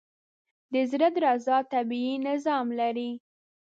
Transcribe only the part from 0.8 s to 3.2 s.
زړه درزا طبیعي نظام لري.